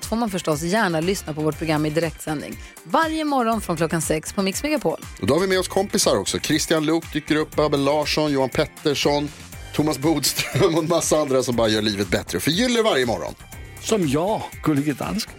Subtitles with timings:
[0.00, 2.56] allt får man förstås gärna lyssna på vårt program i direktsändning.
[2.84, 5.00] Varje morgon från klockan sex på Mix Megapol.
[5.20, 6.38] Och då har vi med oss kompisar också.
[6.38, 9.28] Christian Luuk dyker upp, Abel Larsson, Johan Pettersson,
[9.74, 13.34] Thomas Bodström och en massa andra som bara gör livet bättre och förgyller varje morgon.
[13.82, 15.34] Som jag, Gullige Dansken.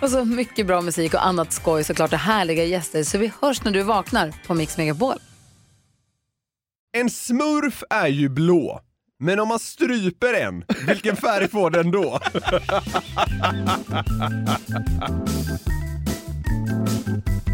[0.00, 3.04] Och så mycket bra musik och annat skoj såklart och härliga gäster.
[3.04, 5.16] Så vi hörs när du vaknar på Mix Megapol.
[6.96, 8.80] En smurf är ju blå.
[9.18, 12.20] Men om man stryper en, vilken färg får den då?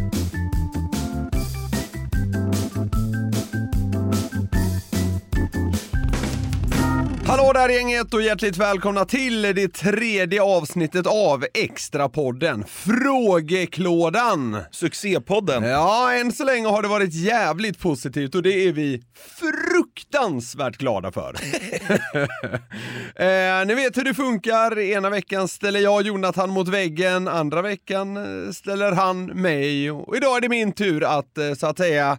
[7.30, 14.58] Hallå där gänget och hjärtligt välkomna till det tredje avsnittet av Extrapodden Frågeklådan.
[14.70, 15.62] Succépodden.
[15.62, 19.02] Ja, än så länge har det varit jävligt positivt och det är vi
[19.38, 21.34] fruktansvärt glada för.
[23.14, 28.16] eh, ni vet hur det funkar, ena veckan ställer jag Jonathan mot väggen, andra veckan
[28.16, 32.18] eh, ställer han mig och idag är det min tur att eh, så att säga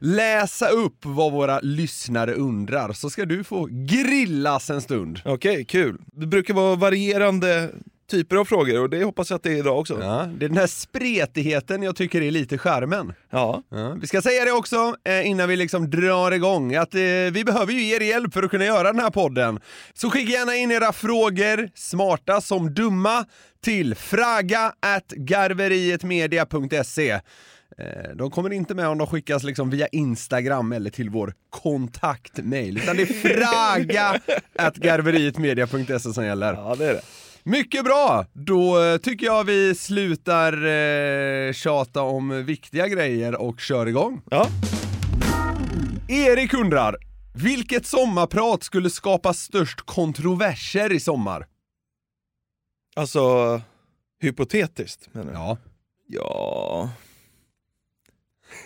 [0.00, 5.20] läsa upp vad våra lyssnare undrar så ska du få grillas en stund.
[5.24, 5.98] Okej, kul.
[6.12, 7.70] Det brukar vara varierande
[8.10, 10.02] typer av frågor och det hoppas jag att det är idag också.
[10.02, 13.12] Ja, det är den här spretigheten jag tycker är lite charmen.
[13.30, 13.62] Ja.
[13.70, 17.00] Ja, vi ska säga det också eh, innan vi liksom drar igång att eh,
[17.32, 19.60] vi behöver ju er hjälp för att kunna göra den här podden.
[19.94, 23.24] Så skicka gärna in era frågor, smarta som dumma,
[23.64, 27.10] till fraga at garverietmedia.se.
[27.10, 27.20] Eh,
[28.14, 32.96] De kommer inte med om de skickas liksom via Instagram eller till vår kontaktmail, utan
[32.96, 34.20] det är fraga
[34.58, 36.54] at garverietmedia.se som gäller.
[36.54, 37.02] ja, det är det.
[37.42, 38.26] Mycket bra!
[38.32, 44.22] Då eh, tycker jag vi slutar eh, tjata om viktiga grejer och kör igång.
[44.30, 44.46] Ja.
[46.08, 46.96] Erik undrar,
[47.34, 51.46] vilket sommarprat skulle skapa störst kontroverser i sommar?
[52.96, 53.60] Alltså,
[54.20, 55.38] hypotetiskt menar du?
[55.38, 55.58] Ja.
[56.06, 56.90] Ja.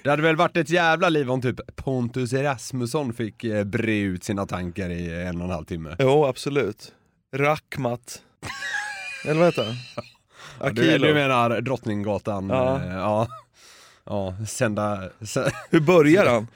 [0.02, 4.24] Det hade väl varit ett jävla liv om typ Pontus Rasmusson fick eh, bre ut
[4.24, 5.96] sina tankar i en och en halv timme.
[5.98, 6.92] Jo, absolut.
[7.36, 8.22] Rackmat.
[9.24, 9.74] Eller vad heter han?
[10.60, 12.48] Ja, du, du menar Drottninggatan?
[12.48, 12.82] Ja.
[12.82, 13.28] eh, ja.
[14.06, 15.10] Ja, sända...
[15.20, 16.46] Sä, Hur börjar han?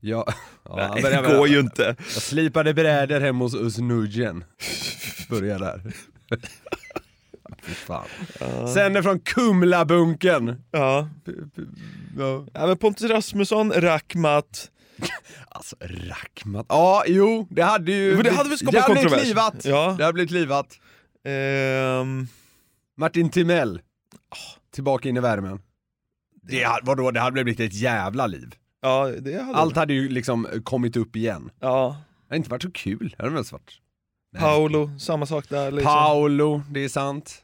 [0.00, 0.26] ja,
[0.64, 1.96] ja, Nej, börjar det går ju inte.
[1.98, 4.44] Jag slipade brädor hemma hos Us Nuggen.
[5.30, 5.80] Börja där.
[7.74, 8.06] Fan.
[8.74, 10.62] Sen är från Kumlabunken.
[10.70, 11.08] Ja.
[12.18, 12.46] Ja.
[12.52, 14.70] ja men Pontus Rasmusson, Rackmat.
[15.48, 16.66] Alltså Rackmat.
[16.68, 18.14] Ja, jo, det hade ju...
[18.14, 19.28] Men det hade väl skapat det hade blivit kontrovers.
[19.28, 19.64] livat.
[19.64, 19.94] Ja.
[19.98, 20.78] Det hade blivit livat.
[21.24, 22.28] Ehm,
[22.96, 23.80] Martin Timell.
[24.74, 25.60] Tillbaka in i värmen.
[26.42, 28.54] Det, vadå, det hade blivit ett jävla liv.
[28.82, 31.50] ja, det hade Allt hade ju liksom kommit upp igen.
[31.60, 31.96] Ja.
[32.18, 33.14] Det hade inte varit så kul.
[33.16, 33.80] Det hade väl varit.
[34.38, 35.92] Paolo, samma sak där liksom.
[35.92, 37.42] Paolo, det är sant.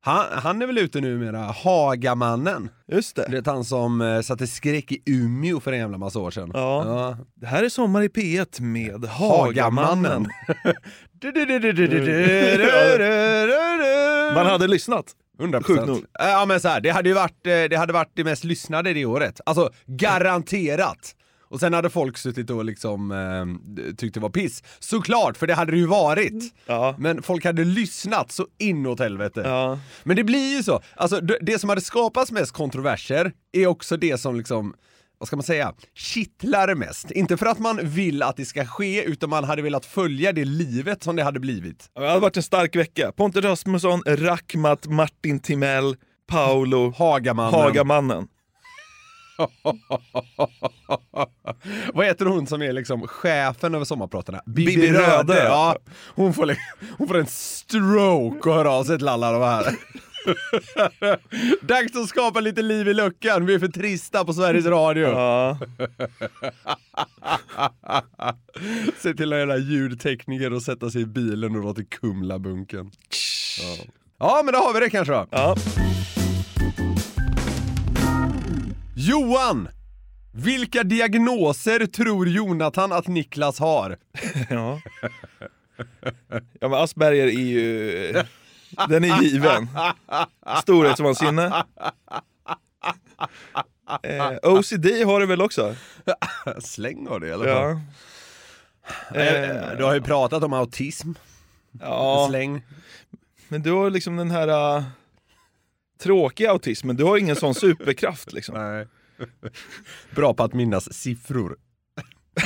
[0.00, 2.68] Han, han är väl ute numera, Hagamannen.
[2.92, 3.26] Just det.
[3.30, 6.50] Det är han som eh, satte skräck i Umeå för en jävla massa år sedan.
[6.54, 7.16] Ja.
[7.34, 10.28] Det här är Sommar i P1 med Hagamannen.
[14.34, 15.04] Man hade lyssnat.
[15.38, 15.62] 100%.
[15.62, 16.04] Sjukt nog.
[16.12, 18.92] Ja men så här, det hade ju varit, eh, det hade varit det mest lyssnade
[18.92, 19.40] det året.
[19.46, 21.14] Alltså garanterat.
[21.48, 24.62] Och sen hade folk suttit och liksom eh, tyckt det var piss.
[24.78, 26.54] Såklart, för det hade det ju varit.
[26.66, 26.94] Ja.
[26.98, 29.42] Men folk hade lyssnat så inåt helvete.
[29.44, 29.78] Ja.
[30.04, 30.82] Men det blir ju så.
[30.96, 34.74] Alltså det, det som hade skapats mest kontroverser är också det som liksom
[35.18, 37.10] vad ska man säga, kittlar mest.
[37.10, 40.44] Inte för att man vill att det ska ske, utan man hade velat följa det
[40.44, 41.90] livet som det hade blivit.
[41.94, 43.12] Det hade varit en stark vecka.
[43.12, 45.96] Pontus Rasmusson, Rackmat, Martin Timell,
[46.28, 47.60] Paolo, Hagamannen.
[47.60, 48.28] Hagamannen.
[51.94, 54.42] Vad heter hon som är liksom chefen över sommarpratarna?
[54.46, 55.16] Bibi, Bibi Röde.
[55.16, 55.44] Röde.
[55.44, 55.76] Ja,
[56.14, 56.56] hon, får,
[56.98, 59.74] hon får en stroke och hör av sig till alla de här.
[61.66, 65.08] Dags att skapa lite liv i luckan, vi är för trista på Sveriges Radio.
[65.08, 65.58] Ja.
[68.98, 72.90] Se till att göra ljudtekniker och sätta sig i bilen och dra till Kumlabunken.
[73.60, 73.76] Ja.
[74.18, 75.26] ja, men då har vi det kanske då.
[75.30, 75.56] Ja.
[79.00, 79.68] Johan!
[80.32, 83.96] Vilka diagnoser tror Jonathan att Niklas har?
[84.50, 84.80] ja.
[86.60, 88.12] Ja men Asperger är ju...
[88.88, 89.68] Den är given.
[90.62, 91.64] Storhetsvansinne.
[94.02, 95.74] Eh, OCD har du väl också?
[96.58, 97.80] Släng av det i alla fall.
[99.12, 99.20] Ja.
[99.20, 101.12] Eh, Du har ju pratat om autism.
[101.80, 102.62] ja, Släng.
[103.48, 104.84] men du har liksom den här uh,
[105.98, 108.54] tråkiga autismen, du har ingen sån superkraft liksom.
[108.58, 108.86] Nej.
[110.14, 111.56] Bra på att minnas siffror.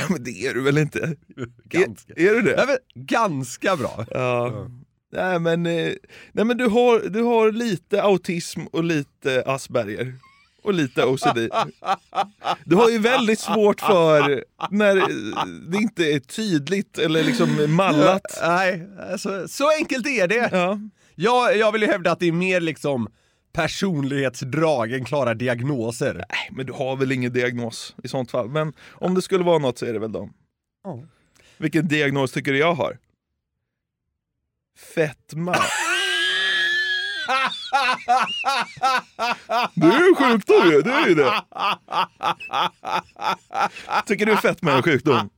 [0.09, 1.15] Men det är du väl inte?
[1.63, 2.13] Ganska.
[2.13, 2.55] Är, är du det?
[2.55, 4.05] Nej, men, ganska bra.
[4.11, 4.67] Ja.
[5.11, 5.93] Nej men, eh,
[6.31, 10.15] nej, men du, har, du har lite autism och lite Asperger.
[10.63, 11.39] Och lite OCD.
[12.65, 14.95] Du har ju väldigt svårt för när
[15.71, 18.39] det inte är tydligt eller liksom mallat.
[18.41, 20.49] Nej, alltså, så enkelt är det.
[20.51, 20.79] Ja.
[21.15, 23.07] Jag, jag vill ju hävda att det är mer liksom
[23.53, 26.13] personlighetsdrag än klara diagnoser.
[26.13, 28.49] Nej, men du har väl ingen diagnos i sånt fall.
[28.49, 30.33] Men om det skulle vara något så är det väl dem.
[30.83, 30.99] Ja.
[31.57, 32.97] Vilken diagnos tycker du jag har?
[34.95, 35.55] Fetma.
[39.75, 41.33] Det är ju en sjukdom ju, det är ju det.
[44.05, 45.29] Tycker du fetma är en sjukdom?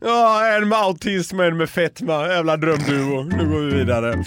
[0.00, 2.28] Ja, en med autism och en med fetma.
[2.28, 3.22] Jävla drömduo.
[3.22, 4.24] Nu går vi vidare.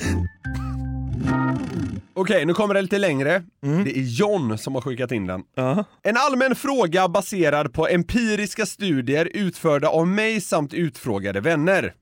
[2.13, 3.43] Okej, nu kommer det lite längre.
[3.61, 5.43] Det är John som har skickat in den.
[5.55, 5.85] Ja.
[6.03, 11.93] En allmän fråga baserad på empiriska studier utförda av mig samt utfrågade vänner.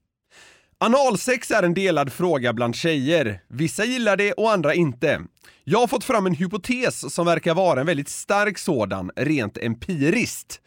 [0.78, 3.40] Analsex är en delad fråga bland tjejer.
[3.50, 5.22] Vissa gillar det och andra inte.
[5.64, 10.60] Jag har fått fram en hypotes som verkar vara en väldigt stark sådan, rent empiriskt.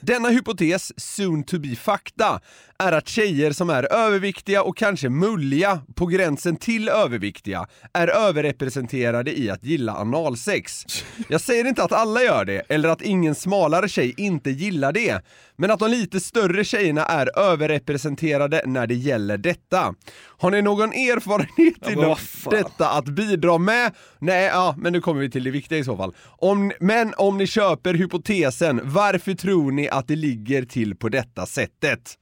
[0.00, 2.40] Denna hypotes, soon to be fakta,
[2.78, 9.38] är att tjejer som är överviktiga och kanske mulliga, på gränsen till överviktiga, är överrepresenterade
[9.38, 10.84] i att gilla analsex.
[11.28, 15.24] Jag säger inte att alla gör det, eller att ingen smalare tjej inte gillar det,
[15.56, 19.94] men att de lite större tjejerna är överrepresenterade när det gäller detta.
[20.38, 22.16] Har ni någon erfarenhet inom
[22.50, 23.92] detta att bidra med?
[24.22, 26.14] Nej, ja, men nu kommer vi till det viktiga i så fall.
[26.26, 31.46] Om, men om ni köper hypotesen, varför tror ni att det ligger till på detta
[31.46, 32.18] sättet?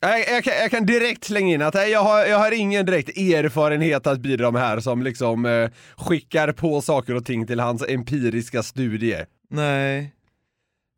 [0.00, 3.08] Jag, jag, kan, jag kan direkt slänga in att jag har, jag har ingen direkt
[3.08, 7.84] erfarenhet att bidra med här som liksom eh, skickar på saker och ting till hans
[7.88, 9.24] empiriska studie.
[9.48, 10.14] Nej.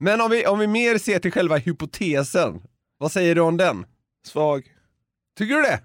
[0.01, 2.63] Men om vi, om vi mer ser till själva hypotesen,
[2.99, 3.87] vad säger du om den?
[4.27, 4.63] Svag.
[5.39, 5.81] Tycker du det?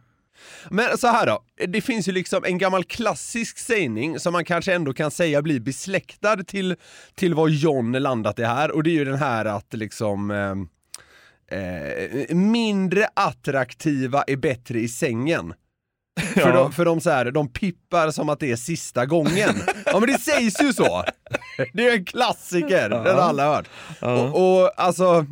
[0.69, 4.73] Men så här då, det finns ju liksom en gammal klassisk sägning som man kanske
[4.73, 6.75] ändå kan säga blir besläktad till,
[7.15, 11.59] till vad John landat i här och det är ju den här att liksom eh,
[11.59, 15.53] eh, mindre attraktiva är bättre i sängen.
[16.33, 16.51] För, Ja.
[16.51, 19.49] de, för de, så här, de pippar som att det är sista gången.
[19.85, 21.03] Ja men det sägs ju så!
[21.73, 23.67] Det är en klassiker, den har alla hört.
[24.01, 25.25] Och, och alltså,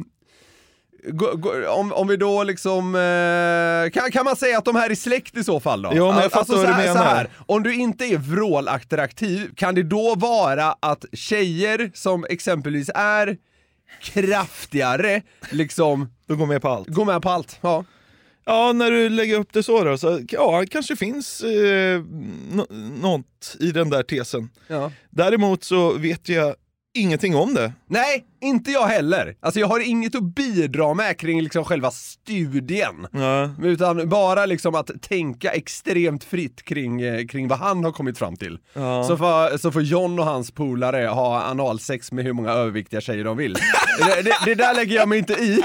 [1.07, 4.90] gå- gå- om, om vi då liksom, eh, kan, kan man säga att de här
[4.90, 5.92] är släkt i så fall då?
[5.96, 6.94] Jo, men jag fattar alltså, vad du menar.
[6.94, 12.90] Så här, om du inte är vrålattraktiv, kan det då vara att tjejer som exempelvis
[12.96, 13.38] är
[14.02, 15.22] kraftigare,
[15.52, 16.88] liksom De går med på allt.
[16.88, 17.58] går med på allt?
[17.62, 17.86] Ja.
[18.48, 22.01] Ja, när du lägger upp det så då, så ja, kanske finns eh,
[22.51, 22.68] nå-
[23.01, 24.50] något i den där tesen.
[24.68, 24.92] ja.
[25.10, 26.56] Däremot så vet jag
[26.96, 27.74] ingenting om det.
[27.88, 29.36] Nej, inte jag heller.
[29.40, 33.08] Alltså jag har inget att bidra med kring liksom själva studien.
[33.12, 33.50] Ja.
[33.64, 38.36] Utan bara liksom att tänka extremt fritt kring, eh, kring vad han har kommit fram
[38.36, 38.58] till.
[38.74, 39.04] Ja.
[39.04, 43.24] Så, får, så får John och hans polare ha analsex med hur många överviktiga tjejer
[43.24, 43.54] de vill.
[44.00, 45.62] det, det, det där lägger jag mig inte i.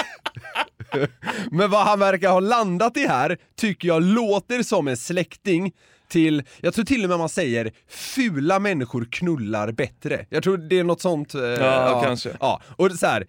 [1.50, 5.72] Men vad han verkar ha landat i här tycker jag låter som en släkting
[6.10, 10.26] till, jag tror till och med man säger fula människor knullar bättre.
[10.30, 11.34] Jag tror det är något sånt.
[11.34, 12.30] eh, Ja, kanske.
[12.40, 13.26] Ja, och så här.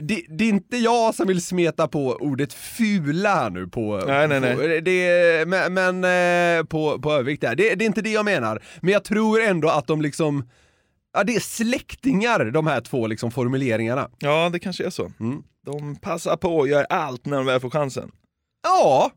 [0.00, 4.28] Det, det är inte jag som vill smeta på ordet fula här nu på, Nej,
[4.28, 4.54] nej, nej.
[4.56, 6.04] på det, men, men
[6.58, 7.54] eh, på, på övervikt där.
[7.56, 8.62] Det, det är inte det jag menar.
[8.80, 10.48] Men jag tror ändå att de liksom,
[11.12, 14.08] ja det är släktingar de här två liksom formuleringarna.
[14.18, 15.12] ja, det kanske är så.
[15.20, 15.42] Mm.
[15.66, 18.10] De passar på och gör allt när de väl får chansen.
[18.62, 19.10] Ja,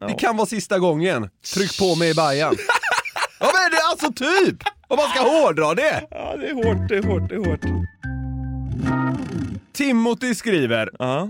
[0.00, 0.06] Ja.
[0.06, 1.30] det kan vara sista gången.
[1.54, 2.56] Tryck på mig i bajan.
[3.40, 4.56] ja men det är alltså typ!
[4.88, 6.06] Om man ska hårdra det.
[6.10, 7.60] Ja, det är hårt, det är hårt, det är hårt.
[9.72, 11.28] Timothy skriver, Ja.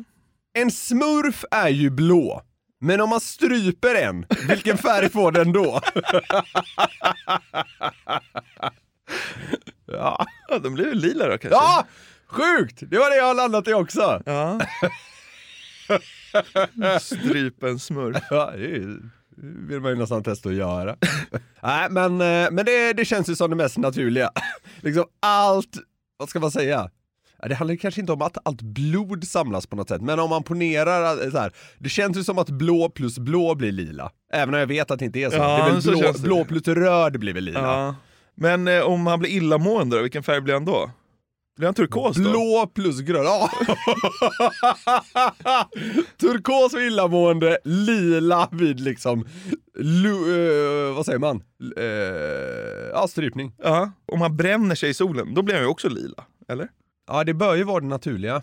[0.58, 2.42] en smurf är ju blå.
[2.80, 5.80] Men om man stryper en, vilken färg får den då?
[9.86, 10.26] ja.
[10.62, 11.48] de blir väl lila då kanske?
[11.48, 11.86] ja,
[12.26, 12.78] sjukt!
[12.90, 14.22] Det var det jag har landat i också.
[14.26, 14.60] ja.
[17.00, 18.16] Strypen smurf.
[18.30, 18.98] Ja, det är,
[19.68, 20.96] vill man ju nästan testa att göra.
[21.62, 24.30] Nej, men, eh, men det, det känns ju som det mest naturliga.
[24.80, 25.76] liksom allt,
[26.16, 26.90] vad ska man säga?
[27.48, 30.42] Det handlar kanske inte om att allt blod samlas på något sätt, men om man
[30.42, 34.10] ponerar att- så här, det känns ju som att blå plus blå blir lila.
[34.32, 35.36] Även om jag vet att det inte är så.
[35.36, 36.22] Ja, det är väl så blå, känns det.
[36.22, 37.60] blå plus röd blir väl lila.
[37.60, 37.94] Ja.
[38.34, 40.90] Men eh, om han blir illamående då, vilken färg blir han då?
[41.56, 42.30] Blir han turkos då?
[42.30, 43.24] Blå plus grön.
[43.24, 43.50] Ja.
[46.20, 49.26] Turkos vid illamående, lila vid liksom,
[49.78, 50.08] lu,
[50.88, 51.42] eh, vad säger man?
[51.78, 51.84] Uh,
[52.92, 53.52] ja, strypning.
[53.62, 53.90] Ja.
[54.12, 56.68] Om han bränner sig i solen, då blir han ju också lila, eller?
[57.06, 58.42] Ja, det bör ju vara det naturliga.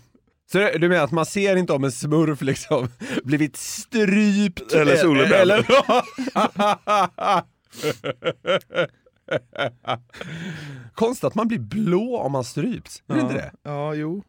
[0.52, 2.88] Så det- du menar att man ser inte om en smurf liksom
[3.24, 4.72] blivit strypt?
[4.72, 5.32] Eller solbränd.
[5.32, 5.66] Eller...
[10.94, 13.52] Konstigt att man blir blå om man stryps, är det inte det?
[13.62, 14.22] Ja, jo.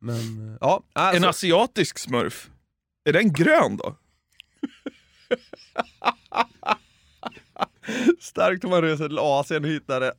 [0.00, 2.50] Men, ja, En alltså, asiatisk smurf,
[3.04, 3.96] är den grön då?
[8.20, 10.12] starkt om man reser till Asien och hittar,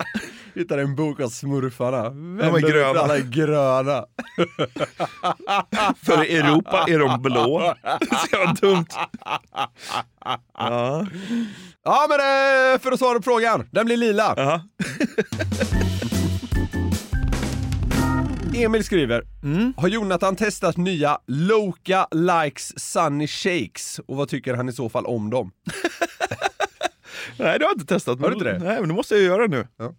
[0.55, 2.09] hittar en bok av smurfarna.
[2.09, 2.99] Vänder upp, gröna.
[2.99, 4.05] Alla är gröna.
[6.03, 7.73] För i Europa är de blå.
[8.11, 8.85] Så jävla dumt.
[10.57, 11.05] Ja.
[11.83, 14.33] Ja men eh, för att svara på frågan, den blir lila.
[14.37, 14.61] Ja.
[18.55, 19.73] Emil skriver, Mm.
[19.77, 25.05] har Jonathan testat nya Loka Likes Sunny Shakes och vad tycker han i så fall
[25.05, 25.51] om dem?
[27.37, 28.19] Nej, det har jag inte testat.
[28.19, 28.59] Har du inte det?
[28.59, 29.67] Nej, men det måste jag göra nu.
[29.77, 29.93] Ja.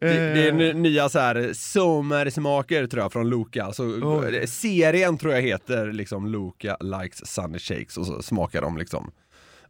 [0.00, 3.72] Det, det är nya så här sommarsmaker tror jag från Loka.
[3.72, 3.84] Så,
[4.20, 4.46] Oj.
[4.46, 9.10] serien tror jag heter liksom Loka Likes Sunny Shakes och så smakar de liksom,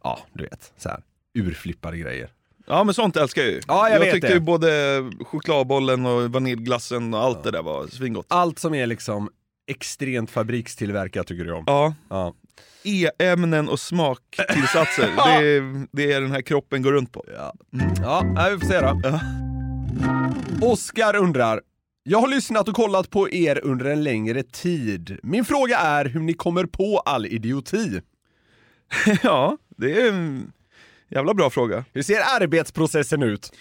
[0.03, 1.01] ja du vet, så här
[1.33, 2.29] urflippade grejer.
[2.67, 3.61] Ja, men sånt älskar jag ju.
[3.67, 4.33] Ja, jag vet tyckte det.
[4.33, 8.25] ju både chokladbollen och vaniljglassen och allt det där var svingott.
[8.29, 9.29] Allt som är liksom
[9.67, 11.63] extremt fabrikstillverkat tycker du om.
[11.67, 12.33] Ja, Ja.
[12.83, 17.25] E-ämnen och smaktillsatser, det, är, det är den här kroppen går runt på.
[17.37, 17.53] Ja,
[18.01, 19.01] ja vi får se då.
[19.03, 19.19] Ja.
[20.61, 21.61] Oskar undrar,
[22.03, 25.19] jag har lyssnat och kollat på er under en längre tid.
[25.23, 28.01] Min fråga är hur ni kommer på all idioti.
[29.23, 30.51] Ja, det är en
[31.09, 31.85] jävla bra fråga.
[31.93, 33.51] Hur ser arbetsprocessen ut?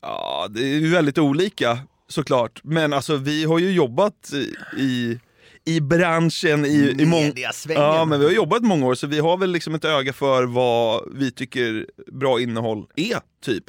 [0.00, 1.78] Ja, det är väldigt olika
[2.08, 2.60] såklart.
[2.64, 4.32] Men alltså vi har ju jobbat
[4.78, 5.20] i,
[5.64, 7.32] i, branschen i, i många...
[7.68, 10.44] Ja, men vi har jobbat många år så vi har väl liksom ett öga för
[10.44, 13.64] vad vi tycker bra innehåll är, typ.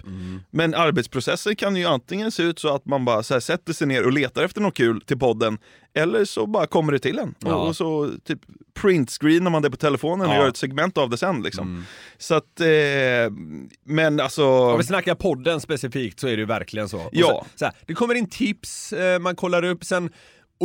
[0.51, 3.87] Men arbetsprocessen kan ju antingen se ut så att man bara så här, sätter sig
[3.87, 5.57] ner och letar efter något kul till podden,
[5.93, 7.35] eller så bara kommer det till en.
[7.39, 7.55] Ja.
[7.55, 8.39] Och, och så typ
[8.73, 10.39] printscreenar man det på telefonen och Ja.
[10.39, 11.67] gör ett segment av det sen liksom.
[11.67, 11.83] Mm.
[12.17, 12.67] Så att, eh,
[13.85, 14.45] men alltså...
[14.45, 16.97] Om vi snackar podden specifikt så är det ju verkligen så.
[16.97, 17.27] Och Ja.
[17.27, 20.09] Så, så här, det kommer in tips, eh, man kollar upp, sen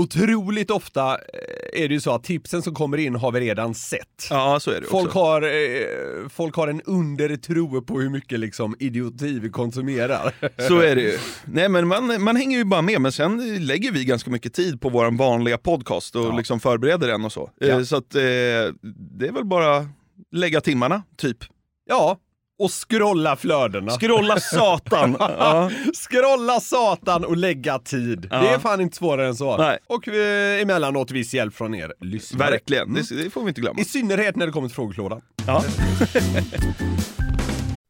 [0.01, 3.75] otroligt ofta eh, är det ju så att tipsen som kommer in har vi redan
[3.75, 4.27] sett.
[4.31, 5.19] Ja, så är det Folk också.
[5.19, 10.35] har, eh, folk har en undertro på hur mycket liksom idioti vi konsumerar.
[10.69, 11.19] Så är det ju.
[11.45, 14.81] Nej men man, man hänger ju bara med, men sen lägger vi ganska mycket tid
[14.81, 16.37] på vår vanliga podcast och Ja.
[16.37, 17.51] liksom förbereder den och så.
[17.59, 17.67] Ja.
[17.67, 18.21] Eh, Så att eh,
[19.19, 19.89] det är väl bara
[20.33, 21.37] lägga timmarna, typ.
[21.89, 22.19] Ja,
[22.59, 23.91] och scrolla flödena.
[23.93, 25.17] Scrolla satan!
[25.21, 25.71] ja.
[26.11, 28.29] Scrolla satan och lägga tid.
[28.31, 28.39] Ja.
[28.41, 29.57] Det är fan inte svårare än så.
[29.57, 29.79] Nej.
[29.87, 32.51] Och eh, emellanåt viss hjälp från er lyssnare.
[32.51, 33.03] Verkligen, Mm.
[33.09, 33.81] det, det får vi inte glömma.
[33.81, 35.21] I synnerhet när det kommer till frågeklådan.
[35.47, 35.65] Ja.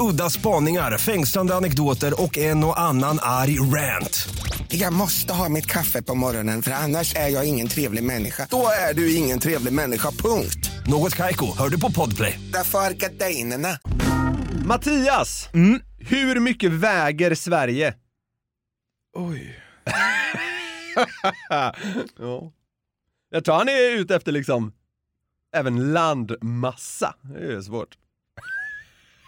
[0.00, 4.28] Udda spaningar, fängslande anekdoter och en och annan arg rant.
[4.68, 8.46] Jag måste ha mitt kaffe på morgonen för annars är jag ingen trevlig människa.
[8.50, 10.70] Då är du ingen trevlig människa, punkt.
[10.86, 12.40] Något Kaiko, hör du på Podplay.
[12.52, 13.78] Därför är gardinerna.
[14.64, 15.48] Mattias,
[15.98, 17.94] hur mycket väger Sverige?
[19.16, 19.58] Oj.
[21.48, 21.74] ja.
[23.30, 24.72] Jag tror han är ute efter liksom
[25.56, 27.14] även landmassa.
[27.22, 27.96] Det är ju svårt.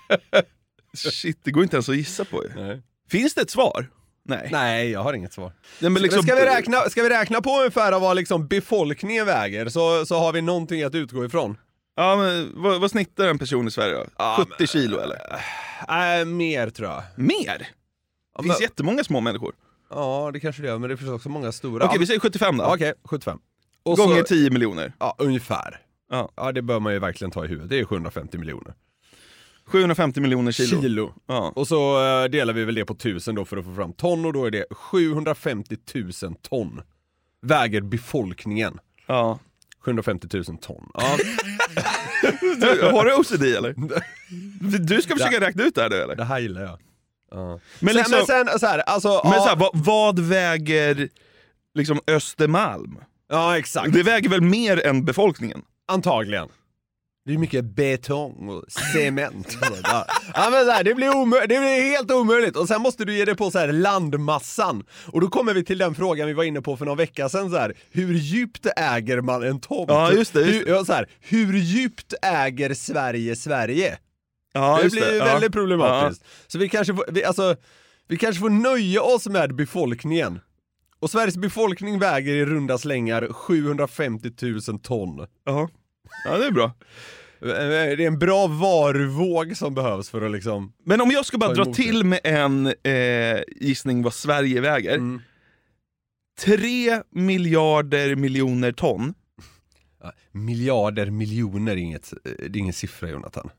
[0.97, 2.51] Shit, det går inte ens att gissa på ju.
[2.57, 2.83] Nej.
[3.11, 3.91] Finns det ett svar?
[4.25, 4.49] Nej.
[4.53, 5.53] Nej, jag har inget svar.
[5.81, 9.69] Nej, men liksom, ska, vi räkna, ska vi räkna på ungefär vad liksom befolkningen väger
[9.69, 11.57] så, så har vi någonting att utgå ifrån.
[11.97, 14.05] Ja, men vad, vad snittar en person i Sverige då?
[14.19, 15.19] Ja, 70 kilo eller?
[16.21, 17.03] Äh, mer tror jag.
[17.17, 17.59] Mer?
[17.59, 17.67] Det
[18.37, 19.55] Ja, finns men- jättemånga små människor.
[19.91, 21.85] Ja, det kanske det gör, men det finns också många stora.
[21.87, 22.65] Okej, vi säger 75 då.
[22.65, 23.39] Okej, 75.
[23.83, 24.93] Och Gånger så, 10 miljoner.
[24.99, 25.81] Ja, ungefär.
[26.11, 26.33] Ja.
[26.37, 27.71] Ja, det bör man ju verkligen ta i huvudet.
[27.71, 28.75] Det är 750 miljoner.
[29.73, 30.83] 750 miljoner kilo.
[30.83, 31.13] Kilo.
[31.27, 31.53] Ja.
[31.57, 34.25] Och så eh, delar vi väl det på 1000 då för att få fram ton
[34.25, 36.13] och då är det 750 000
[36.43, 36.81] ton.
[37.43, 38.79] Väger befolkningen.
[39.07, 39.39] ja.
[39.85, 40.91] 750 000 ton.
[40.95, 41.17] Ja,
[42.61, 43.75] Du, har du OCD eller?
[44.79, 46.17] Du ska försöka räkna ut det här nu eller?
[46.17, 46.79] det här gillar jag.
[47.31, 47.61] Ja.
[47.81, 49.21] Men, liksom, men sen så här, alltså...
[49.25, 51.09] men så här, vad, vad väger
[51.75, 52.99] liksom Östermalm?
[53.31, 53.93] ja, exakt.
[53.93, 55.63] Det väger väl mer än befolkningen?
[55.89, 56.49] Antagligen.
[57.25, 59.59] Det är mycket betong och cement.
[59.83, 62.57] ja, Ja, men så här, det, blir omö- det blir helt omöjligt.
[62.57, 64.85] Och sen måste du ge dig på så här landmassan.
[65.07, 67.51] Och då kommer vi till den frågan vi var inne på för någon vecka sedan.
[67.51, 69.91] Så här, hur djupt äger man en tomt?
[69.91, 73.99] Ja, just det, just Hur, ja, så här, hur djupt äger Sverige Sverige?
[74.53, 75.25] Ja, det blir Ja.
[75.25, 76.25] väldigt problematiskt.
[76.47, 77.57] Så vi kanske, får, vi, alltså,
[78.09, 80.41] vi kanske får nöja oss med befolkningen.
[81.01, 84.31] Och Sveriges befolkning väger i runda slängar 750
[84.69, 85.27] 000 ton.
[85.45, 85.69] Ja.
[86.25, 86.73] Ja, det är bra.
[87.41, 90.73] Det är en bra varuvåg som behövs för att liksom...
[90.85, 94.95] Men om jag ska bara dra till med en eh, gissning vad Sverige väger.
[94.95, 95.21] Mm.
[96.41, 99.15] 3 miljarder miljoner ton.
[100.03, 103.51] Ja, miljarder, miljoner är, inget, det är ingen siffra Jonathan.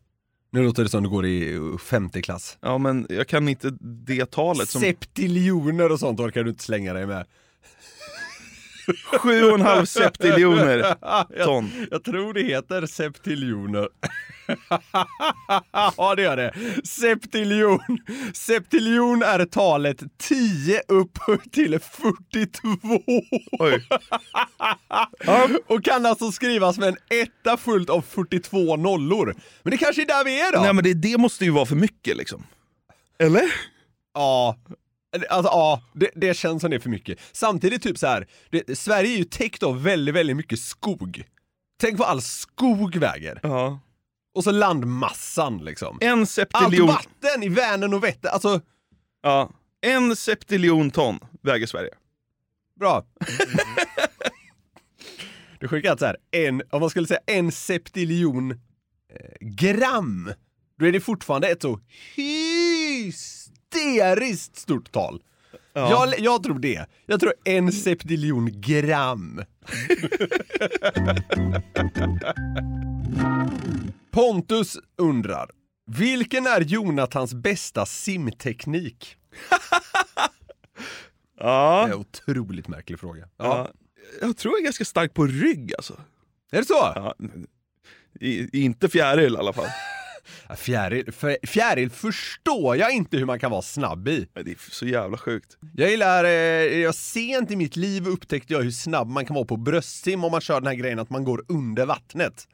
[0.52, 2.58] Nu låter det som du går i uh, femte klass.
[2.62, 4.82] Ja men jag kan inte det talet som...
[4.82, 7.26] Septiljoner och sånt orkar du inte slänga dig med.
[8.88, 11.72] 7,5 septiljoner jag, ton.
[11.92, 13.88] jag tror det heter septiljoner.
[15.98, 16.54] ja det gör det.
[16.84, 17.80] Septiljon.
[18.34, 21.18] Septiljon är talet 10 upp
[21.52, 22.70] till 42.
[23.60, 23.88] Oj.
[25.68, 29.36] Och kan alltså skrivas med en etta fullt av 42 nollor.
[29.64, 30.62] Men det kanske är där vi är då?
[30.62, 32.44] Nej men det, det måste ju vara för mycket liksom.
[33.20, 33.54] Eller?
[34.14, 34.58] Ja.
[35.30, 37.20] Alltså ja, det, det känns som det är för mycket.
[37.32, 41.24] Samtidigt typ så här, det, Sverige är ju täckt av väldigt, väldigt mycket skog.
[41.80, 43.40] Tänk vad all skog väger.
[43.44, 43.80] Ja.
[44.36, 45.98] Och så landmassan liksom.
[46.02, 46.88] En Allt septiljon...
[46.88, 48.62] vatten i Vänern och Vättern, alltså
[49.22, 49.50] Ja.
[49.82, 51.90] En septiljon ton väger Sverige.
[52.80, 53.06] bra.
[55.60, 58.58] Det sjuka är att så här, en, om man skulle säga en septiljon eh,
[59.40, 60.32] gram,
[60.80, 61.80] då är det fortfarande ett så
[63.76, 65.22] hysteriskt stort tal.
[65.74, 65.90] Ja.
[65.90, 66.86] Jag, jag tror det.
[67.06, 69.42] Jag tror en septiljon gram.
[74.12, 75.50] Pontus undrar,
[75.92, 79.18] vilken är Jonathans bästa simteknik?
[81.38, 81.84] Det Ja.
[81.88, 83.28] är en otroligt märklig fråga.
[83.38, 83.70] ja.
[84.22, 85.94] Jag tror jag är ganska stark på rygg alltså.
[86.52, 86.74] Är det så?
[86.74, 87.16] Ja.
[88.20, 89.68] I, inte fjäril i alla fall.
[90.50, 94.28] Ja, Fjäril, för, fjäril förstår jag inte hur man kan vara snabb i.
[94.34, 95.58] Det är så jävla sjukt.
[95.76, 96.32] Jag gillar, eh,
[96.82, 100.32] jag sent i mitt liv upptäckte jag hur snabb man kan vara på bröstsim om
[100.32, 102.48] man kör den här grejen att man går under vattnet.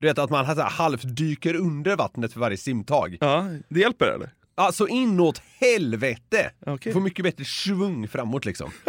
[0.00, 3.16] Du vet att man här halvt dyker under vattnet för varje simtag.
[3.20, 4.30] Ja, det hjälper eller?
[4.54, 6.50] Alltså inåt helvete!
[6.66, 6.92] Okej.
[6.92, 8.70] Får mycket bättre svung framåt liksom.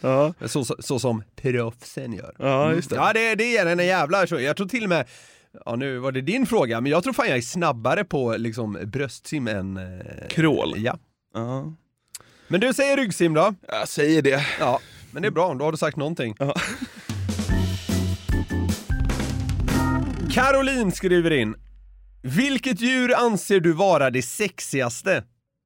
[0.00, 0.34] Ja.
[0.46, 2.34] Så, så, så som proffsen gör.
[2.38, 2.96] Ja, just det.
[2.96, 4.26] Ja, det, det ger en jävla.
[4.26, 5.06] Jag tror till och med,
[5.64, 8.78] ja nu var det din fråga, men jag tror fan jag är snabbare på liksom
[8.86, 9.76] bröstsim än...
[9.76, 10.74] Eh, Crawl.
[10.76, 10.98] Ja.
[11.34, 11.72] Ja.
[12.48, 13.54] Men du säger ryggsim då?
[13.68, 14.46] Jag säger det.
[14.60, 14.80] Ja,
[15.12, 16.36] men det är bra, då har du sagt någonting.
[16.38, 16.54] Ja.
[20.32, 21.54] Caroline skriver in.
[22.22, 25.24] Vilket djur anser du vara det sexigaste?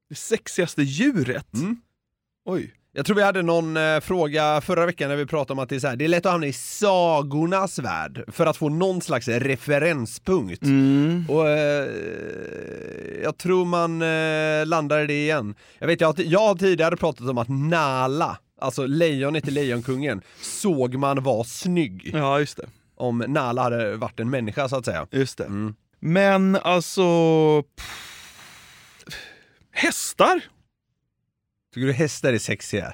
[0.09, 1.55] Det sexigaste djuret?
[1.55, 1.77] Mm.
[2.45, 2.75] Oj.
[2.97, 5.75] Jag tror vi hade någon eh, fråga förra veckan när vi pratade om att det
[5.75, 9.01] är, så här, det är lätt att hamna i sagornas värld för att få någon
[9.01, 10.63] slags referenspunkt.
[10.63, 11.25] Mm.
[11.29, 11.89] Och eh,
[13.23, 15.55] jag tror man eh, landar i det igen.
[15.79, 20.23] Jag vet, jag har, jag har tidigare pratat om att Nala, alltså lejonet i Lejonkungen,
[20.41, 22.11] såg man var snygg.
[22.15, 22.67] Ja, just det.
[22.97, 25.07] Om Nala hade varit en människa så att säga.
[25.11, 25.45] Just det.
[25.45, 25.75] Mm.
[26.01, 27.03] Men alltså...
[27.63, 29.17] pff,
[29.73, 30.41] Hästar?
[31.75, 32.93] Tycker du hästar är sexiga?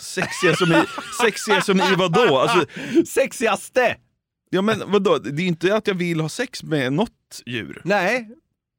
[0.00, 0.82] Sexiga som i,
[1.22, 2.38] sexiga som i vadå?
[2.38, 2.66] Alltså,
[3.06, 3.96] Sexigaste!
[4.50, 5.18] ja men vadå?
[5.18, 7.82] Det är inte att jag vill ha sex med något djur.
[7.84, 8.28] Nej,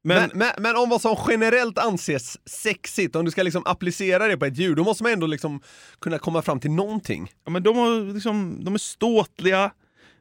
[0.03, 4.27] Men, Men, men, men om vad som generellt anses sexigt, om du ska liksom applicera
[4.27, 5.61] det på ett djur, då måste man ändå liksom
[6.01, 7.31] kunna komma fram till någonting.
[7.45, 9.71] ja, men de, har liksom, de är ståtliga,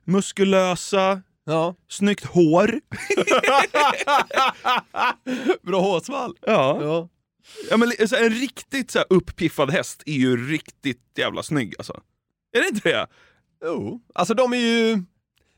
[0.04, 1.74] muskulösa, Ja.
[1.88, 2.80] snyggt hår.
[5.66, 6.36] Bra hårsvall.
[6.46, 6.78] Ja.
[6.82, 7.08] Ja.
[7.70, 11.74] Ja, men li- så en riktigt så här uppiffad häst är ju riktigt jävla snygg
[11.78, 12.00] alltså.
[12.56, 13.06] Är det inte det?
[13.64, 15.02] Jo, alltså de är ju,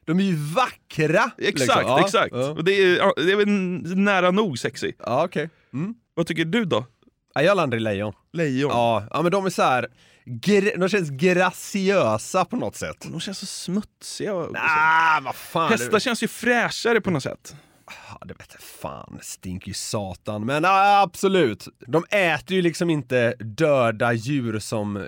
[0.05, 1.31] de är ju vackra.
[1.39, 1.83] Exakt, liksom.
[1.83, 2.33] Ja, exakt.
[2.33, 3.49] Ja, Och det, är, det är väl
[3.99, 4.93] nära nog sexy.
[4.99, 5.51] ja okej.
[5.73, 5.95] Mm.
[6.15, 6.87] Vad tycker du då?
[7.35, 8.13] Ja, jag landar i lejon.
[8.33, 8.71] Lejon?
[8.71, 9.89] Ja, ja men de är så här,
[10.79, 12.97] de känns graciösa på något sätt.
[13.11, 14.35] De känns så smutsiga.
[14.35, 15.69] och- Ah, vad fan.
[15.71, 17.57] Hästar känns ju fräschare på något sätt.
[17.87, 20.47] Ja, det vet fan, stinker ju satan.
[20.47, 25.03] Men ja, absolut, de äter ju liksom inte döda djur som eh,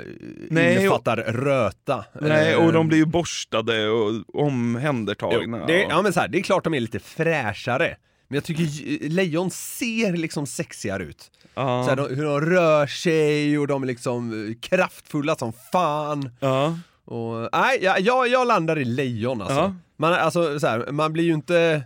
[0.51, 2.05] Nej, innefattar röta.
[2.21, 5.59] Nej, Eh, och de blir ju borstade och omhändertagna.
[5.61, 7.97] jo, det, och- ja, men så här, det är klart de är lite fräschare.
[8.29, 11.31] Men jag tycker ju- lejon ser liksom sexigare ut.
[11.55, 11.83] ja.
[11.85, 16.31] Så här, de, hur de rör sig och de är liksom eh, kraftfulla som fan.
[16.41, 16.79] ja.
[17.05, 19.57] Och, nej, jag, jag, landar i lejon alltså.
[19.57, 19.75] Ja.
[19.97, 21.83] Man, alltså så här, man blir ju inte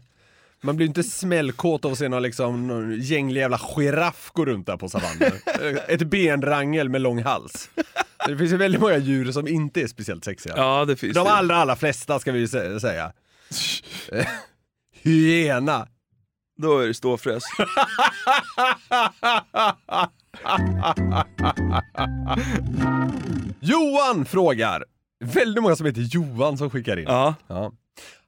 [0.62, 4.66] man blir inte smällkåt av att se någon, liksom, någon gänglig jävla giraff gå runt
[4.66, 5.33] där på savannen.
[5.88, 7.70] Ett benrangel med lång hals.
[8.27, 10.55] Det finns ju väldigt många djur som inte är speciellt sexiga.
[10.57, 11.31] ja, det finns De det.
[11.33, 13.12] allra, allra flesta ska vi ju sä- säga.
[15.03, 15.87] Hyena.
[16.59, 17.42] Då är det ståfräs.
[23.61, 24.85] Johan frågar.
[25.25, 27.05] Väldigt många som heter Johan som skickar in.
[27.09, 27.35] ja.
[27.48, 27.72] Ja.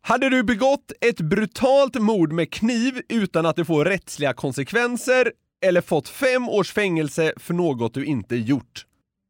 [0.06, 5.32] Hade du begått ett brutalt mord med kniv utan att det får rättsliga konsekvenser
[5.66, 8.86] eller fått fem års fängelse för något du inte gjort?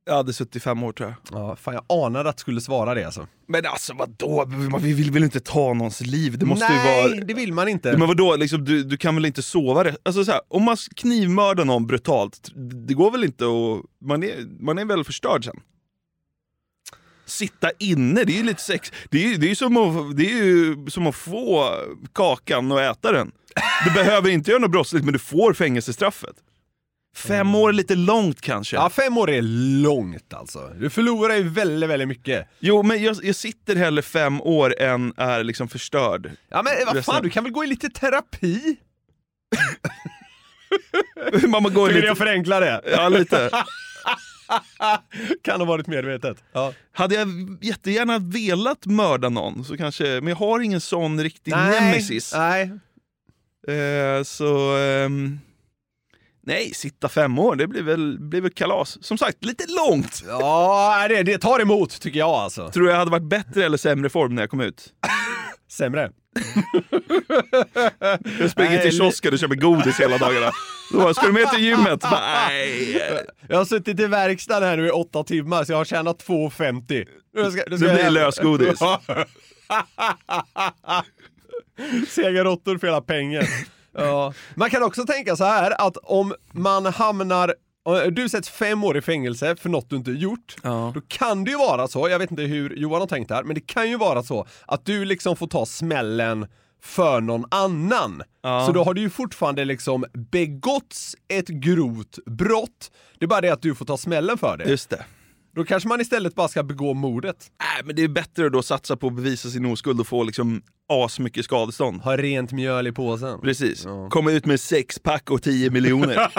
[0.07, 1.41] Jag hade suttit fem år tror jag.
[1.41, 3.27] Ja, fan jag anade att du skulle svara det alltså.
[3.49, 4.45] Men alltså vadå?
[4.81, 6.39] Vi vill väl inte ta någons liv?
[6.39, 7.25] Det måste Nej, ju vara...
[7.25, 7.97] det vill man inte.
[7.97, 9.83] Men vadå, liksom, du, du kan väl inte sova?
[9.83, 9.97] Det?
[10.03, 12.51] Alltså, så här, om man knivmördar någon brutalt,
[12.87, 14.07] det går väl inte att...
[14.07, 15.61] Man är, man är väl förstörd sen?
[17.27, 18.93] Sitta inne, det är ju lite sex...
[19.11, 21.71] Det är, det är, som att, det är ju som att få
[22.13, 23.33] kakan och äta den.
[23.85, 26.37] Du behöver inte göra något brottsligt, men du får fängelsestraffet.
[27.17, 28.77] Fem år är lite långt kanske.
[28.77, 29.43] Ja, fem år är
[29.83, 30.73] långt alltså.
[30.79, 32.49] Du förlorar ju väldigt, väldigt mycket.
[32.59, 36.31] Jo, men jag, jag sitter hellre fem år än är liksom förstörd.
[36.49, 38.77] Ja men vad fan, du kan väl gå i lite terapi?
[41.49, 42.07] Mamma går Tycker lite...
[42.07, 42.81] jag förenklar det?
[42.87, 43.51] Ja, lite.
[45.43, 46.45] kan ha varit medvetet.
[46.53, 46.73] Ja.
[46.93, 47.29] Hade jag
[47.61, 52.35] jättegärna velat mörda någon, så kanske, men jag har ingen sån riktig nemesis.
[52.37, 52.63] Nej.
[53.69, 54.77] Eh, så...
[54.77, 55.39] ehm,
[56.47, 58.99] nej, sitta fem år, det blir väl, blir väl kalas.
[59.05, 60.23] Som sagt, lite långt.
[60.27, 62.71] Ja, det, det tar emot tycker jag alltså.
[62.71, 64.93] Tror jag hade varit bättre eller sämre form när jag kom ut?
[65.71, 66.11] Sämre.
[68.39, 70.51] Jag springer Nej, till kiosken och köper godis hela dagarna.
[70.93, 72.03] Då ska du med till gymmet?
[72.49, 73.03] Nej.
[73.49, 77.07] Jag har suttit i verkstad här nu i åtta timmar så jag har tjänat 2,50.
[77.35, 78.79] Nu ska- nu ska Det blir lösgodis.
[82.09, 83.45] Sega råttor för hela pengen.
[83.93, 84.35] Ja.
[84.55, 87.55] Man kan också tänka så här att om man hamnar
[88.13, 90.93] du sätts fem år i fängelse för något du inte gjort, Ja.
[90.95, 93.55] då kan det ju vara så, jag vet inte hur Johan har tänkt här, men
[93.55, 96.47] det kan ju vara så att du liksom får ta smällen
[96.83, 98.23] för någon annan.
[98.43, 98.67] Ja.
[98.67, 102.91] Så då har det ju fortfarande liksom begåtts ett grovt brott.
[103.19, 104.65] Det är bara det att du får ta smällen för det.
[104.65, 105.05] Just det.
[105.55, 107.51] Då kanske man istället bara ska begå mordet.
[107.61, 110.23] Nej, men det är bättre att då satsa på att bevisa sin oskuld och få
[110.23, 112.01] liksom asmycket skadestånd.
[112.03, 113.41] Ha rent mjöl i påsen.
[113.41, 113.85] Precis.
[113.85, 114.09] Ja.
[114.11, 116.17] Komma ut med sexpack och 10 miljoner.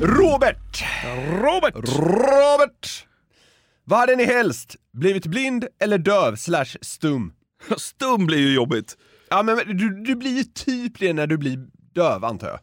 [0.00, 0.84] Robert!
[1.42, 1.88] Robert!
[1.98, 3.06] Robert!
[3.84, 4.76] Vad hade ni helst?
[4.92, 7.32] Blivit blind eller döv slash stum?
[7.76, 8.96] Stum blir ju jobbigt.
[9.30, 12.60] Ja men du, du blir ju typ det när du blir döv antar jag.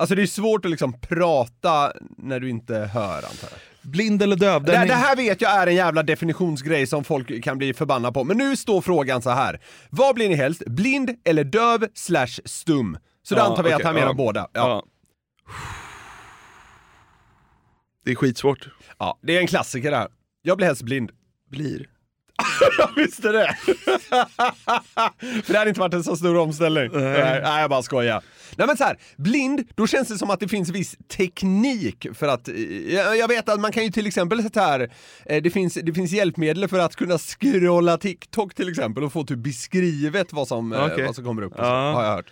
[0.00, 3.90] Alltså det är svårt att liksom prata när du inte hör antar jag.
[3.90, 4.64] Blind eller döv?
[4.64, 8.24] Det, det här vet jag är en jävla definitionsgrej som folk kan bli förbannade på.
[8.24, 9.60] Men nu står frågan så här.
[9.90, 10.62] Vad blir ni helst?
[10.66, 12.98] Blind eller döv slash stum?
[13.22, 14.14] Så då Ja, antar vi att okej, han menar ja.
[14.14, 14.40] båda.
[14.52, 14.68] Ja.
[14.68, 14.84] Ja.
[18.04, 18.68] Det är skitsvårt.
[18.98, 20.08] Ja, det är en klassiker det här.
[20.42, 21.10] Jag blir helst blind.
[21.50, 21.86] Blir.
[22.78, 23.56] Jag visste det!
[25.44, 26.90] För det hade inte varit en så stor omställning.
[26.92, 28.22] Nej, nej jag bara skojar.
[28.56, 32.28] Nej men så här, blind, då känns det som att det finns viss teknik för
[32.28, 32.54] att, eh,
[32.94, 34.90] jag jag vet att man kan ju till exempel så här,
[35.26, 39.24] eh, det finns, det finns hjälpmedel för att kunna scrolla TikTok till exempel och få
[39.24, 41.06] typ beskrivet vad som, eh, Okej.
[41.06, 41.92] vad som kommer upp, så, Ja.
[41.92, 42.30] har jag hört.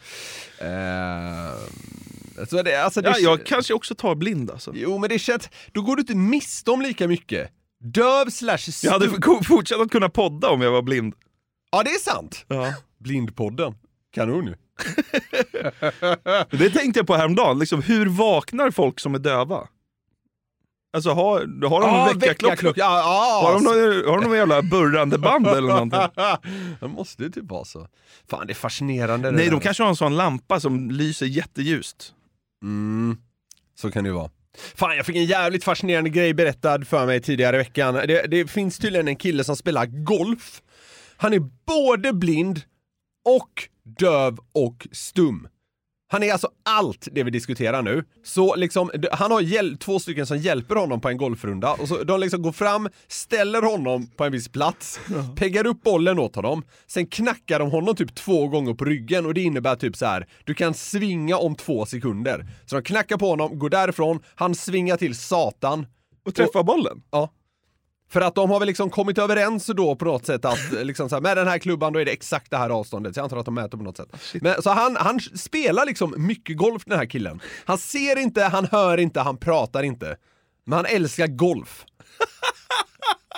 [2.49, 4.73] Så det, alltså det, Ja, jag kanske också tar blind alltså.
[4.75, 7.51] Jo men det känns, då går du inte miste om lika mycket.
[7.85, 11.14] Döv slash Jag hade stum- fortsatt att kunna podda om jag var blind.
[11.73, 12.45] Ja det är sant.
[12.49, 12.75] Ja.
[12.99, 13.75] Blindpodden.
[14.14, 14.55] Kanon ju.
[16.59, 19.69] Det tänkte jag på häromdagen, liksom, hur vaknar folk som är döva?
[20.93, 21.38] Alltså har,
[21.69, 22.81] har de en väckarklocka?
[22.81, 23.41] Ja, ja.
[23.45, 26.01] Har de någon, har de någon jävla burrande band eller någonting?
[26.81, 27.88] Det måste ju typ vara så.
[28.31, 29.53] Fan det är fascinerande det Nej, där.
[29.53, 32.14] de kanske har en sån lampa som lyser jätteljust.
[32.62, 33.17] Mm,
[33.81, 34.31] så kan det ju vara.
[34.57, 37.95] Fan, jag fick en jävligt fascinerande grej berättad för mig tidigare i veckan.
[37.95, 40.63] Det, det finns tydligen en kille som spelar golf.
[41.17, 42.61] Han är både blind
[43.25, 45.49] och döv och stum.
[46.11, 48.05] Han är alltså allt det vi diskuterar nu.
[48.23, 52.21] Så liksom, han har två stycken som hjälper honom på en golfrunda och så de
[52.21, 55.01] liksom går fram, ställer honom på en viss plats,
[55.37, 59.35] peggar upp bollen åt honom, sen knackar de honom typ två gånger på ryggen och
[59.35, 62.47] det innebär typ så här: du kan svinga om två sekunder.
[62.66, 65.87] Så de knackar på honom, går därifrån, han svingar till satan.
[66.27, 67.03] Och träffar bollen?
[67.11, 67.31] Ja.
[68.11, 71.16] För att de har väl liksom kommit överens då på något sätt att liksom så
[71.16, 73.14] här, med den här klubban då är det exakt det här avståndet.
[73.14, 74.09] Så jag antar att de mäter på något sätt.
[74.42, 77.40] Men, så han, han spelar liksom mycket golf den här killen.
[77.64, 80.16] Han ser inte, han hör inte, han pratar inte.
[80.64, 81.85] Men han älskar golf.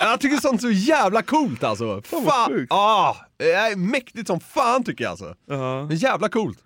[0.01, 2.01] Jag tycker sånt är så jävla coolt alltså.
[2.01, 3.15] Fan, ah,
[3.75, 5.35] mäktigt som fan tycker jag alltså.
[5.47, 5.85] Ja.
[5.85, 6.59] Men jävla coolt.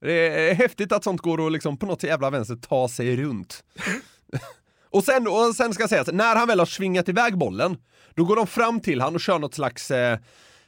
[0.00, 3.64] Det är häftigt att sånt går att liksom på något jävla vänster ta sig runt.
[4.96, 7.76] och, sen, och sen ska sägas, när han väl har svingat iväg bollen,
[8.14, 9.90] då går de fram till han och kör något slags...
[9.90, 10.18] Eh,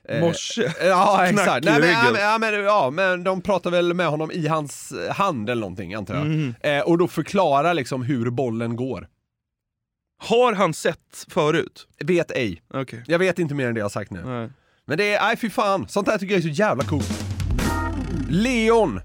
[0.09, 0.73] eh, Morse.
[0.83, 1.65] Ja, exakt.
[1.65, 4.93] Nej, men, ja, men, ja, men, ja, men de pratar väl med honom i hans
[5.11, 6.27] hand eller någonting, antar jag.
[6.27, 6.55] Mm.
[6.61, 9.09] Eh, och då förklarar liksom hur bollen går.
[10.21, 11.89] Har han sett förut?
[12.01, 12.63] Vet ej.
[12.75, 13.05] Okej.
[13.07, 14.23] Jag vet inte mer än det jag har sagt nu.
[14.25, 14.51] Nej.
[14.87, 17.25] Men det är, nej fy fan, sånt här tycker jag är så jävla coolt.
[18.29, 19.01] Leon,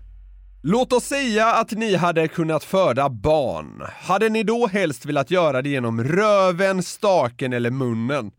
[0.63, 3.83] låt oss säga att ni hade kunnat föda barn.
[3.95, 8.31] Hade ni då helst velat göra det genom röven, staken eller munnen?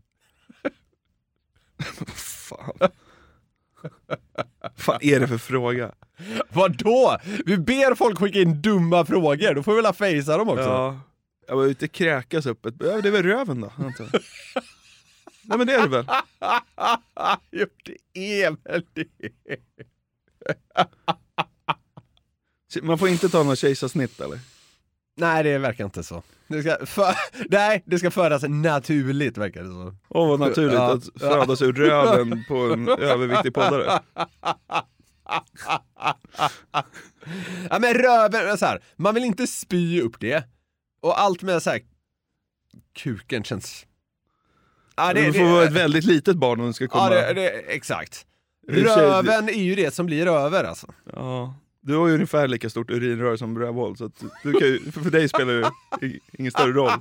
[2.15, 2.89] Fan.
[4.75, 5.91] Fan är det för fråga?
[6.49, 7.17] Vadå?
[7.45, 10.63] Vi ber folk skicka in dumma frågor, då får vi väl fejsa dem också.
[10.63, 10.99] Ja.
[11.47, 12.79] Jag var ute kräkas upp ett...
[12.79, 14.21] Det är väl röven då, antar jag.
[15.47, 16.05] Nej men det är det väl?
[17.51, 19.07] jo, det är väl det.
[22.83, 24.39] Man får inte ta någon kejsarsnitt eller?
[25.17, 26.23] Nej, det verkar inte så.
[26.47, 27.15] Det ska, för,
[27.49, 29.95] nej, det ska födas naturligt verkar det så.
[30.09, 30.93] Åh vad naturligt Ja.
[30.93, 33.99] att födas ur röven på en överviktig poddare.
[37.69, 40.43] Ja men röven, så här, man vill inte spy upp det.
[41.01, 41.81] Och allt med så här,
[42.93, 43.85] kuken känns...
[44.95, 47.13] Ja, Det, får vara ett väldigt litet barn om det ska komma.
[47.15, 48.25] Ja, det, det, exakt.
[48.67, 50.87] Röven är ju det som blir över alltså.
[51.13, 51.55] Ja.
[51.85, 54.11] Du har ju ungefär lika stort urinrör som rövhål, så
[54.43, 56.91] du kan ju, för dig spelar det ingen större roll.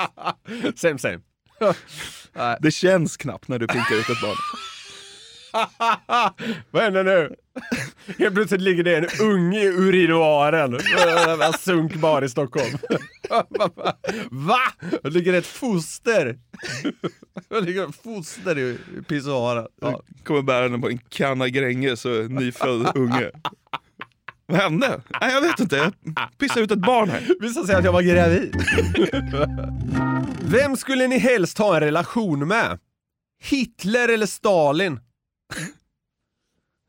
[0.76, 1.20] Same same.
[2.60, 4.36] Det känns knappt när du pinkar ut ett barn.
[6.70, 7.34] Vad händer nu?
[8.18, 10.78] Helt plötsligt ligger det en unge i urinoaren.
[11.38, 12.78] Jag sunk bar i Stockholm.
[14.30, 14.60] Va?
[15.02, 16.38] Det ligger ett foster.
[17.48, 19.66] Det ligger ett foster i pissoaren.
[19.80, 20.02] Ja.
[20.24, 23.30] Kommer bärande på en kanna Gränges och en nyfödd unge.
[24.46, 25.00] Vad hände?
[25.20, 25.76] Nej, jag vet inte.
[25.76, 25.92] Jag
[26.38, 27.28] pissade ut ett barn här.
[27.40, 28.54] Visade sig att jag var gravid.
[30.44, 32.78] Vem skulle ni helst ha en relation med?
[33.42, 35.00] Hitler eller Stalin?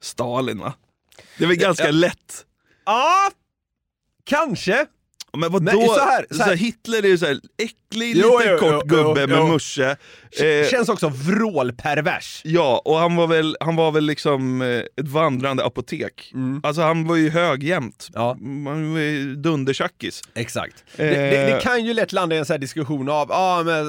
[0.04, 0.74] Stalin va?
[1.38, 2.46] Det är väl ganska lätt.
[2.86, 3.32] Ja,
[4.24, 4.86] kanske.
[5.36, 5.64] Men vadå?
[5.66, 8.84] Men så här- så så här- Hitler är ju såhär äcklig, Jo, liten jo, kort
[8.86, 9.96] jo, gubbe med musche.
[10.40, 12.42] Eh, Känns också vrålpervers.
[12.44, 16.32] Ja, och han var väl, han var väl liksom eh, ett vandrande apotek.
[16.64, 18.08] Alltså han var ju hög jämt.
[18.14, 18.28] Ja.
[18.42, 20.22] Han var ju dundertjackis.
[20.34, 20.84] Exakt.
[20.96, 21.56] Det, det, Eh.
[21.56, 23.82] det kan ju lätt landa i en sån här diskussion av, ja ah, men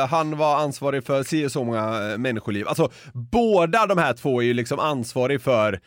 [0.00, 2.68] eh, han var ansvarig för si och så många eh, människoliv.
[2.68, 5.80] Alltså båda de här två är ju liksom ansvarig för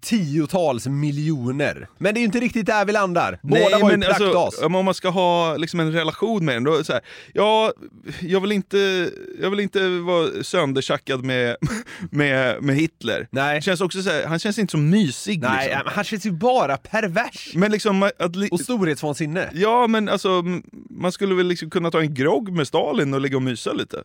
[0.00, 1.88] tiotals miljoner.
[1.98, 3.38] Men det är ju inte riktigt där vi landar.
[3.42, 6.64] Båda Nej, var ju men alltså, om man ska ha liksom en relation med den,
[6.64, 7.72] då är det så här, ja,
[8.20, 11.56] jag vill inte, jag vill inte vara söndertjackad med,
[12.10, 13.28] med, med Hitler.
[13.30, 13.62] Nej.
[13.62, 15.40] Känns också så här, han känns inte så mysig.
[15.40, 15.82] Nej, liksom.
[15.94, 17.52] han känns ju bara pervers.
[17.54, 19.50] Men liksom, att, li- Och storhetsvansinne.
[19.54, 20.42] ja men alltså,
[20.90, 24.02] man skulle väl liksom kunna ta en grogg med Stalin och ligga och mysa lite.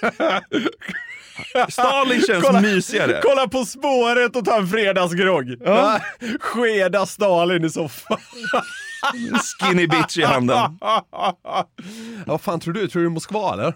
[1.68, 3.20] Stalin känns Kolla- mysigare.
[3.22, 5.56] Kolla på spåret och ta en fredagsgrogg.
[5.64, 6.00] Ja.
[6.40, 8.18] Skeda Stalin i soffan.
[9.60, 10.56] Skinny bitch i handen.
[10.80, 11.68] Ja,
[12.26, 12.88] vad fan tror du?
[12.88, 13.74] Tror du det är Moskva eller?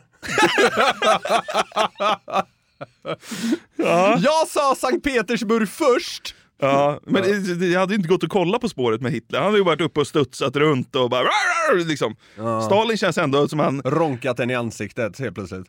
[4.19, 6.35] Jag sa Sankt Petersburg först.
[6.61, 9.39] Ja, men det, det hade inte gått att kolla på spåret med Hitler.
[9.39, 11.29] Han hade ju varit uppe och studsat runt och bara
[11.75, 12.17] liksom.
[12.67, 13.83] Stalin känns ändå som han...
[13.85, 15.67] Ronkat den i ansiktet helt plötsligt.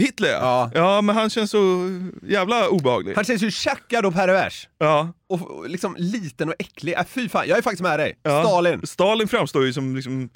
[0.00, 0.70] Hitler Ja.
[0.74, 1.00] ja.
[1.00, 1.88] men han känns så
[2.22, 3.14] jävla obehaglig.
[3.14, 4.68] Han känns ju tjackad och pervers.
[4.78, 5.12] Ja.
[5.28, 6.92] Och och liksom liten och äcklig.
[6.94, 8.18] Äh, fy fan, jag är faktiskt med dig.
[8.22, 8.44] ja.
[8.44, 8.86] Stalin.
[8.86, 10.30] Stalin framstår ju som liksom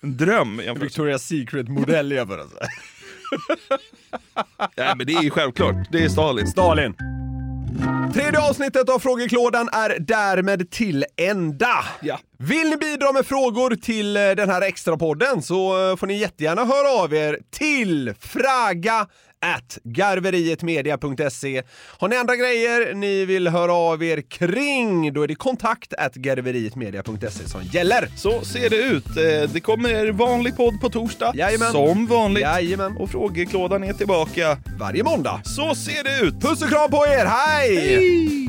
[0.00, 0.60] en dröm.
[0.64, 2.66] jämfört- Victoria's Secret-modell jag bara säga.
[4.74, 5.74] Ja, men det är ju självklart.
[5.92, 6.46] Det är Stalin.
[6.46, 6.94] Stalin.
[8.14, 11.84] Tredje avsnittet av Frågeklådan är därmed till ända.
[12.00, 12.18] Ja.
[12.48, 16.18] Vill ni bidra med frågor till eh, den här extra podden så eh, får ni
[16.18, 19.06] jättegärna höra av er till fraga
[19.56, 21.62] at garverietmedia.se.
[21.98, 26.14] Har ni andra grejer ni vill höra av er kring, då är det kontakt at
[26.14, 28.08] garverietmedia.se som gäller.
[28.16, 29.06] Så ser det ut.
[29.06, 31.32] Eh, Det kommer vanlig podd på torsdag.
[31.34, 31.72] Jajamän.
[31.72, 32.42] Som vanligt.
[32.42, 32.96] Jajamän.
[32.96, 34.56] Och frågeklådan är tillbaka.
[34.80, 35.40] Varje måndag.
[35.44, 36.40] Så ser det ut.
[36.40, 38.48] Puss och kram på er, hej!